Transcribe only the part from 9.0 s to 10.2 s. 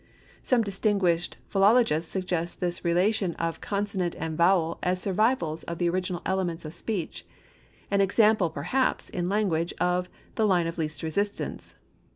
in language, of